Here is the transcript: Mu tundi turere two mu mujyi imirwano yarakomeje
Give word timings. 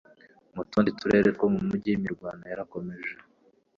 Mu 0.55 0.63
tundi 0.71 0.89
turere 0.99 1.29
two 1.37 1.45
mu 1.55 1.61
mujyi 1.67 1.89
imirwano 1.93 2.43
yarakomeje 2.51 3.13